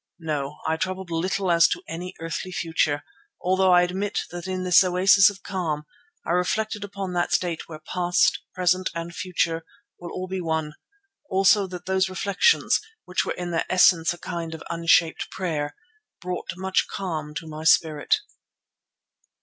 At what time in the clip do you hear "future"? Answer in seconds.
2.51-3.03, 9.15-9.61